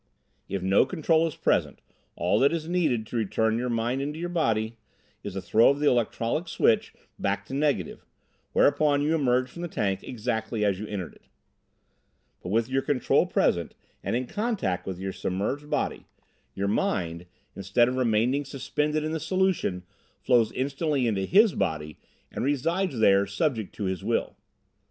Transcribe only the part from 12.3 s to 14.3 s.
But with your Control present and in